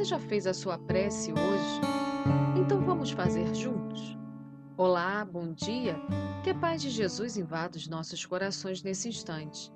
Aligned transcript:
Você 0.00 0.04
já 0.04 0.18
fez 0.18 0.46
a 0.46 0.54
sua 0.54 0.78
prece 0.78 1.30
hoje? 1.30 1.80
Então 2.58 2.80
vamos 2.80 3.10
fazer 3.10 3.54
juntos? 3.54 4.16
Olá, 4.74 5.22
bom 5.26 5.52
dia. 5.52 5.94
Que 6.42 6.48
a 6.48 6.54
paz 6.54 6.80
de 6.80 6.88
Jesus 6.88 7.36
invada 7.36 7.76
os 7.76 7.86
nossos 7.86 8.24
corações 8.24 8.82
nesse 8.82 9.10
instante. 9.10 9.70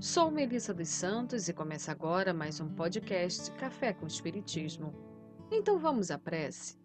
Sou 0.00 0.32
Melissa 0.32 0.74
dos 0.74 0.88
Santos 0.88 1.48
e 1.48 1.52
começa 1.52 1.92
agora 1.92 2.34
mais 2.34 2.58
um 2.58 2.74
podcast 2.74 3.52
Café 3.52 3.92
com 3.92 4.04
Espiritismo. 4.04 4.92
Então 5.48 5.78
vamos 5.78 6.10
à 6.10 6.18
prece. 6.18 6.76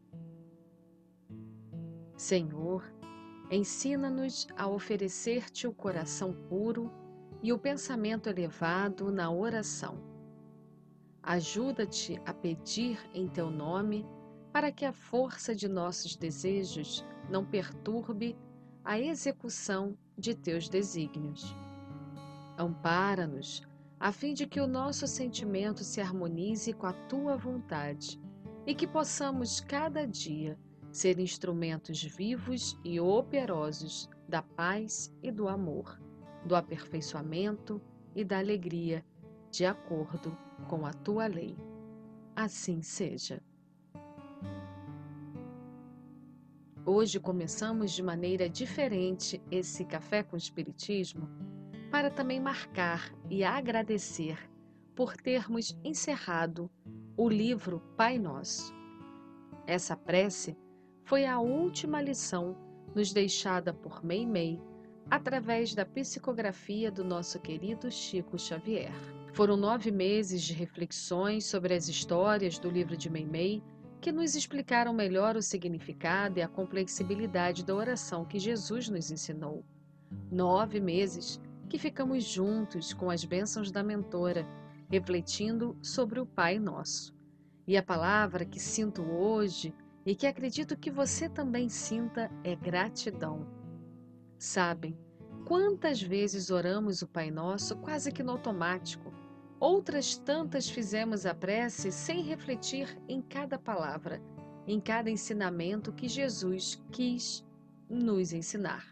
Senhor, 2.16 2.84
ensina-nos 3.50 4.48
a 4.56 4.68
oferecer-te 4.68 5.66
o 5.66 5.74
coração 5.74 6.32
puro 6.48 6.94
e 7.42 7.52
o 7.52 7.58
pensamento 7.58 8.30
elevado 8.30 9.12
na 9.12 9.32
oração. 9.32 10.16
Ajuda-te 11.28 12.22
a 12.26 12.34
pedir 12.34 12.98
em 13.14 13.28
teu 13.28 13.52
nome 13.52 14.06
para 14.54 14.72
que 14.72 14.86
a 14.86 14.94
força 14.94 15.54
de 15.54 15.68
nossos 15.68 16.16
desejos 16.16 17.06
não 17.30 17.44
perturbe 17.46 18.34
a 18.82 18.98
execução 18.98 19.98
de 20.18 20.34
teus 20.34 20.70
desígnios. 20.70 21.54
Ampara-nos, 22.58 23.62
a 24.00 24.14
fim 24.14 24.34
de 24.34 24.48
que 24.48 24.62
o 24.62 24.68
nosso 24.68 25.06
sentimento 25.06 25.84
se 25.84 26.00
harmonize 26.00 26.72
com 26.72 26.88
a 26.88 26.94
tua 26.94 27.36
vontade 27.36 28.18
e 28.66 28.74
que 28.74 28.88
possamos 28.88 29.60
cada 29.60 30.08
dia 30.08 30.58
ser 30.94 31.20
instrumentos 31.20 32.02
vivos 32.02 32.80
e 32.86 33.02
operosos 33.02 34.10
da 34.30 34.42
paz 34.42 35.14
e 35.22 35.30
do 35.30 35.50
amor, 35.50 36.00
do 36.46 36.56
aperfeiçoamento 36.56 37.82
e 38.16 38.24
da 38.24 38.40
alegria, 38.40 39.04
de 39.52 39.66
acordo 39.66 40.38
com 40.68 40.86
a 40.86 40.94
tua 40.94 41.28
lei. 41.28 41.58
Assim 42.36 42.82
seja. 42.82 43.42
Hoje 46.86 47.20
começamos 47.20 47.92
de 47.92 48.02
maneira 48.02 48.50
diferente 48.50 49.42
esse 49.52 49.84
Café 49.84 50.24
com 50.24 50.38
Espiritismo 50.38 51.28
para 51.92 52.10
também 52.10 52.40
marcar 52.40 53.14
e 53.30 53.44
agradecer 53.44 54.38
por 54.96 55.16
termos 55.18 55.78
encerrado 55.84 56.70
o 57.18 57.28
livro 57.28 57.82
Pai 57.98 58.18
Nosso. 58.18 58.74
Essa 59.66 59.98
prece 59.98 60.58
foi 61.04 61.26
a 61.26 61.40
última 61.40 62.02
lição 62.02 62.56
nos 62.96 63.12
deixada 63.12 63.74
por 63.74 64.04
Meimei 64.04 64.62
através 65.10 65.76
da 65.76 65.86
psicografia 65.86 66.92
do 66.92 67.04
nosso 67.04 67.40
querido 67.40 67.92
Chico 67.92 68.38
Xavier. 68.40 68.92
Foram 69.38 69.56
nove 69.56 69.92
meses 69.92 70.42
de 70.42 70.52
reflexões 70.52 71.46
sobre 71.46 71.72
as 71.76 71.88
histórias 71.88 72.58
do 72.58 72.72
livro 72.72 72.98
de 72.98 73.08
Meimei 73.08 73.62
que 74.02 74.12
nos 74.12 74.34
explicaram 74.34 74.92
melhor 74.92 75.36
o 75.36 75.44
significado 75.44 76.40
e 76.40 76.42
a 76.42 76.48
complexibilidade 76.48 77.64
da 77.64 77.76
oração 77.76 78.26
que 78.26 78.40
Jesus 78.40 78.90
nos 78.90 79.12
ensinou. 79.12 79.64
Nove 80.32 80.80
meses 80.80 81.40
que 81.70 81.78
ficamos 81.78 82.24
juntos 82.24 82.94
com 82.94 83.12
as 83.12 83.24
bênçãos 83.24 83.70
da 83.70 83.84
mentora, 83.84 84.44
refletindo 84.90 85.78
sobre 85.84 86.20
o 86.20 86.26
Pai 86.26 86.58
Nosso. 86.58 87.14
E 87.68 87.78
a 87.78 87.84
palavra 87.84 88.44
que 88.44 88.60
sinto 88.60 89.04
hoje 89.04 89.72
e 90.04 90.16
que 90.16 90.26
acredito 90.26 90.76
que 90.76 90.90
você 90.90 91.30
também 91.30 91.70
sinta 91.70 92.32
é 92.44 92.56
gratidão. 92.56 93.46
Sabem, 94.40 94.98
quantas 95.46 96.02
vezes 96.02 96.50
oramos 96.50 97.04
o 97.04 97.08
Pai 97.08 97.30
Nosso 97.30 97.78
quase 97.78 98.12
que 98.12 98.24
no 98.24 98.32
automático, 98.32 99.16
Outras 99.60 100.16
tantas 100.16 100.70
fizemos 100.70 101.26
a 101.26 101.34
prece 101.34 101.92
sem 101.92 102.22
refletir 102.22 102.96
em 103.08 103.22
cada 103.22 103.58
palavra, 103.58 104.22
em 104.68 104.80
cada 104.80 105.10
ensinamento 105.10 105.92
que 105.92 106.08
Jesus 106.08 106.80
quis 106.92 107.44
nos 107.90 108.34
ensinar. 108.34 108.86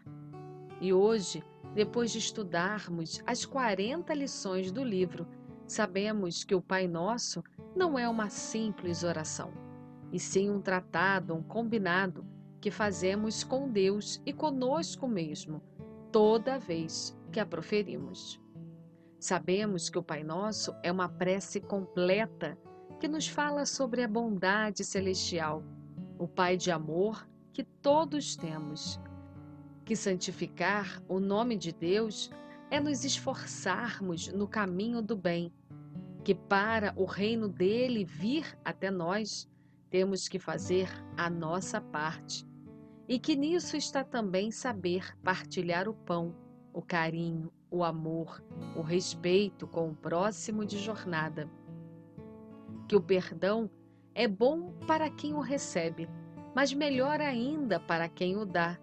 E 0.80 0.92
hoje, 0.92 1.44
depois 1.72 2.10
de 2.10 2.18
estudarmos 2.18 3.22
as 3.24 3.44
40 3.44 4.12
lições 4.12 4.72
do 4.72 4.82
livro, 4.82 5.28
sabemos 5.68 6.42
que 6.42 6.54
o 6.54 6.60
Pai 6.60 6.88
Nosso 6.88 7.44
não 7.74 7.96
é 7.96 8.08
uma 8.08 8.28
simples 8.28 9.04
oração, 9.04 9.52
e 10.12 10.18
sim 10.18 10.50
um 10.50 10.60
tratado, 10.60 11.32
um 11.32 11.42
combinado 11.42 12.26
que 12.60 12.72
fazemos 12.72 13.44
com 13.44 13.68
Deus 13.68 14.20
e 14.26 14.32
conosco 14.32 15.06
mesmo, 15.06 15.62
toda 16.10 16.58
vez 16.58 17.16
que 17.30 17.38
a 17.38 17.46
proferimos. 17.46 18.40
Sabemos 19.18 19.88
que 19.88 19.98
o 19.98 20.02
Pai 20.02 20.22
Nosso 20.22 20.74
é 20.82 20.92
uma 20.92 21.08
prece 21.08 21.60
completa 21.60 22.58
que 23.00 23.08
nos 23.08 23.28
fala 23.28 23.66
sobre 23.66 24.02
a 24.02 24.08
bondade 24.08 24.84
celestial, 24.84 25.62
o 26.18 26.28
Pai 26.28 26.56
de 26.56 26.70
amor 26.70 27.28
que 27.52 27.64
todos 27.64 28.36
temos. 28.36 29.00
Que 29.84 29.96
santificar 29.96 31.02
o 31.08 31.18
nome 31.18 31.56
de 31.56 31.72
Deus 31.72 32.30
é 32.70 32.80
nos 32.80 33.04
esforçarmos 33.04 34.28
no 34.28 34.48
caminho 34.48 35.00
do 35.00 35.16
bem, 35.16 35.52
que 36.24 36.34
para 36.34 36.92
o 36.96 37.04
reino 37.04 37.48
dele 37.48 38.04
vir 38.04 38.58
até 38.64 38.90
nós, 38.90 39.48
temos 39.88 40.28
que 40.28 40.38
fazer 40.38 40.88
a 41.16 41.30
nossa 41.30 41.80
parte, 41.80 42.44
e 43.08 43.18
que 43.18 43.36
nisso 43.36 43.76
está 43.76 44.02
também 44.02 44.50
saber 44.50 45.16
partilhar 45.22 45.88
o 45.88 45.94
pão, 45.94 46.34
o 46.76 46.82
carinho, 46.82 47.50
o 47.70 47.82
amor, 47.82 48.44
o 48.76 48.82
respeito 48.82 49.66
com 49.66 49.88
o 49.88 49.94
próximo 49.94 50.62
de 50.62 50.76
jornada. 50.76 51.48
Que 52.86 52.94
o 52.94 53.00
perdão 53.00 53.70
é 54.14 54.28
bom 54.28 54.74
para 54.86 55.08
quem 55.08 55.32
o 55.32 55.40
recebe, 55.40 56.06
mas 56.54 56.74
melhor 56.74 57.18
ainda 57.18 57.80
para 57.80 58.10
quem 58.10 58.36
o 58.36 58.44
dá. 58.44 58.78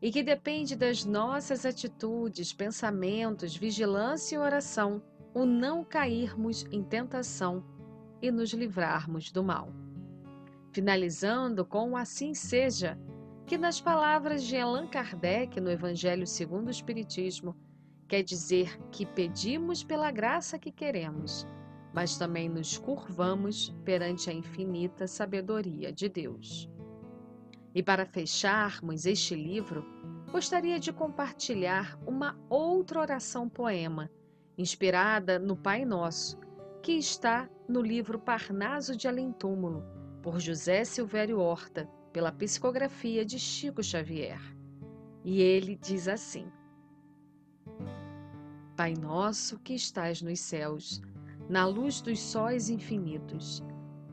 E 0.00 0.12
que 0.12 0.22
depende 0.22 0.76
das 0.76 1.04
nossas 1.04 1.66
atitudes, 1.66 2.52
pensamentos, 2.52 3.56
vigilância 3.56 4.36
e 4.36 4.38
oração 4.38 5.02
o 5.34 5.44
não 5.44 5.82
cairmos 5.82 6.66
em 6.70 6.84
tentação 6.84 7.64
e 8.22 8.30
nos 8.30 8.52
livrarmos 8.52 9.32
do 9.32 9.42
mal. 9.42 9.72
Finalizando 10.70 11.64
com 11.64 11.96
assim 11.96 12.32
seja, 12.32 12.96
que 13.48 13.58
nas 13.58 13.80
palavras 13.80 14.44
de 14.44 14.56
Allan 14.56 14.86
Kardec 14.86 15.60
no 15.60 15.70
Evangelho 15.70 16.26
segundo 16.26 16.68
o 16.68 16.70
Espiritismo, 16.70 17.56
Quer 18.08 18.22
dizer 18.22 18.80
que 18.90 19.04
pedimos 19.04 19.84
pela 19.84 20.10
graça 20.10 20.58
que 20.58 20.72
queremos, 20.72 21.46
mas 21.92 22.16
também 22.16 22.48
nos 22.48 22.78
curvamos 22.78 23.68
perante 23.84 24.30
a 24.30 24.32
infinita 24.32 25.06
sabedoria 25.06 25.92
de 25.92 26.08
Deus. 26.08 26.70
E 27.74 27.82
para 27.82 28.06
fecharmos 28.06 29.04
este 29.04 29.34
livro, 29.34 29.84
gostaria 30.32 30.80
de 30.80 30.90
compartilhar 30.90 31.98
uma 32.06 32.34
outra 32.48 33.00
oração 33.00 33.46
poema, 33.46 34.10
inspirada 34.56 35.38
no 35.38 35.54
Pai 35.54 35.84
Nosso, 35.84 36.40
que 36.82 36.92
está 36.92 37.46
no 37.68 37.82
livro 37.82 38.18
Parnaso 38.18 38.96
de 38.96 39.06
Além 39.06 39.32
Túmulo, 39.34 39.84
por 40.22 40.40
José 40.40 40.82
Silvério 40.82 41.40
Horta, 41.40 41.86
pela 42.12 42.32
psicografia 42.32 43.24
de 43.24 43.38
Chico 43.38 43.82
Xavier. 43.82 44.40
E 45.24 45.40
ele 45.40 45.76
diz 45.76 46.08
assim: 46.08 46.50
Pai 48.76 48.94
nosso 48.94 49.58
que 49.58 49.74
estás 49.74 50.22
nos 50.22 50.40
céus, 50.40 51.02
na 51.48 51.66
luz 51.66 52.00
dos 52.00 52.20
sóis 52.20 52.70
infinitos, 52.70 53.62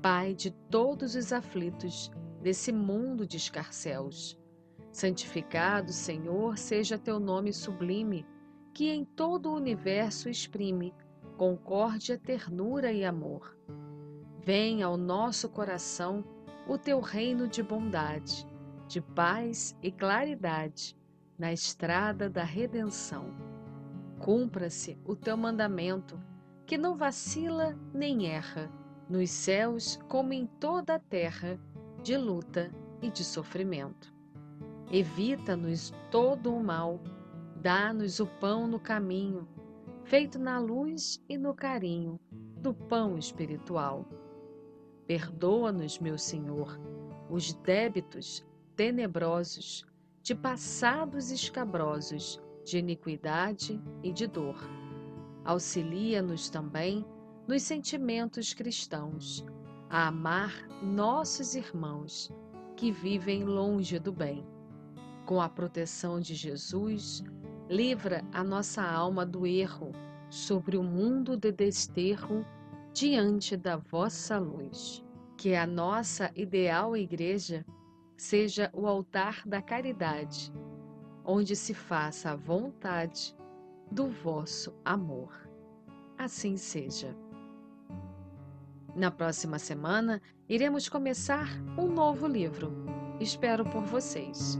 Pai 0.01 0.35
de 0.35 0.51
todos 0.69 1.15
os 1.15 1.33
aflitos 1.33 2.11
desse 2.41 2.71
mundo 2.71 3.25
de 3.25 3.37
escarcéus. 3.37 4.39
Santificado, 4.91 5.91
Senhor, 5.91 6.57
seja 6.57 6.97
teu 6.97 7.19
nome 7.19 7.51
sublime, 7.51 8.25
que 8.73 8.89
em 8.89 9.03
todo 9.03 9.49
o 9.49 9.55
universo 9.55 10.29
exprime 10.29 10.93
concórdia, 11.37 12.17
ternura 12.17 12.91
e 12.91 13.03
amor. 13.03 13.57
Venha 14.43 14.85
ao 14.85 14.95
nosso 14.95 15.49
coração 15.49 16.23
o 16.67 16.77
teu 16.77 16.99
reino 16.99 17.47
de 17.47 17.61
bondade, 17.61 18.47
de 18.87 19.01
paz 19.01 19.77
e 19.81 19.91
claridade, 19.91 20.97
na 21.37 21.51
estrada 21.51 22.29
da 22.29 22.43
redenção 22.43 23.33
Cumpra-se 24.19 24.97
o 25.05 25.15
teu 25.15 25.35
mandamento, 25.37 26.19
que 26.65 26.77
não 26.77 26.95
vacila 26.95 27.77
nem 27.93 28.27
erra, 28.27 28.71
nos 29.09 29.29
céus 29.29 29.99
como 30.07 30.33
em 30.33 30.47
toda 30.47 30.95
a 30.95 30.99
terra, 30.99 31.59
de 32.01 32.17
luta 32.17 32.71
e 33.01 33.11
de 33.11 33.23
sofrimento. 33.23 34.13
Evita-nos 34.91 35.93
todo 36.09 36.55
o 36.55 36.63
mal, 36.63 36.99
dá-nos 37.61 38.19
o 38.19 38.25
pão 38.25 38.67
no 38.67 38.79
caminho, 38.79 39.47
feito 40.03 40.39
na 40.39 40.59
luz 40.59 41.21
e 41.27 41.37
no 41.37 41.53
carinho 41.53 42.19
do 42.57 42.73
pão 42.73 43.17
espiritual. 43.17 44.07
Perdoa-nos, 45.07 45.99
meu 45.99 46.17
Senhor, 46.17 46.79
os 47.29 47.53
débitos 47.53 48.45
tenebrosos 48.75 49.85
de 50.21 50.33
passados 50.33 51.29
escabrosos 51.31 52.41
de 52.63 52.79
iniquidade 52.79 53.79
e 54.01 54.11
de 54.11 54.25
dor. 54.25 54.57
Auxilia-nos 55.43 56.49
também 56.49 57.05
nos 57.47 57.61
sentimentos 57.61 58.53
cristãos, 58.53 59.45
a 59.87 60.07
amar 60.07 60.67
nossos 60.81 61.53
irmãos 61.53 62.31
que 62.75 62.91
vivem 62.91 63.43
longe 63.43 63.99
do 63.99 64.11
bem. 64.11 64.43
Com 65.25 65.39
a 65.39 65.47
proteção 65.47 66.19
de 66.19 66.33
Jesus, 66.33 67.23
livra 67.69 68.23
a 68.33 68.43
nossa 68.43 68.81
alma 68.81 69.23
do 69.23 69.45
erro 69.45 69.91
sobre 70.29 70.75
o 70.75 70.83
mundo 70.83 71.37
de 71.37 71.51
desterro 71.51 72.43
diante 72.95 73.57
da 73.57 73.75
vossa 73.75 74.39
luz. 74.39 75.03
Que 75.37 75.53
a 75.53 75.67
nossa 75.67 76.31
ideal 76.33 76.95
igreja 76.95 77.65
seja 78.15 78.71
o 78.73 78.87
altar 78.87 79.41
da 79.45 79.61
caridade, 79.61 80.51
onde 81.25 81.57
se 81.57 81.73
faça 81.73 82.31
a 82.31 82.35
vontade 82.37 83.35
do 83.91 84.07
vosso 84.07 84.73
amor. 84.85 85.29
Assim 86.17 86.55
seja. 86.55 87.13
Na 88.95 89.11
próxima 89.11 89.59
semana, 89.59 90.21
iremos 90.47 90.87
começar 90.87 91.49
um 91.77 91.87
novo 91.87 92.25
livro. 92.25 92.71
Espero 93.19 93.65
por 93.65 93.83
vocês. 93.83 94.57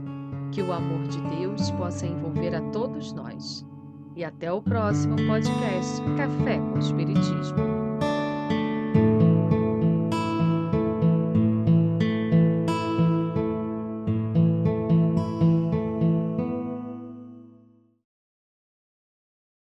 Que 0.52 0.60
o 0.60 0.74
amor 0.74 1.08
de 1.08 1.20
Deus 1.38 1.70
possa 1.70 2.06
envolver 2.06 2.54
a 2.54 2.60
todos 2.70 3.14
nós. 3.14 3.64
E 4.14 4.22
até 4.22 4.52
o 4.52 4.60
próximo 4.60 5.16
podcast 5.26 6.02
Café 6.18 6.58
com 6.58 6.78
Espiritismo. 6.78 7.85